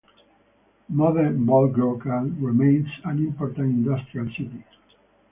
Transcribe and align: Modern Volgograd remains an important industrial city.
Modern 0.89 1.45
Volgograd 1.45 2.35
remains 2.41 2.87
an 3.03 3.19
important 3.19 3.67
industrial 3.85 4.25
city. 4.29 4.65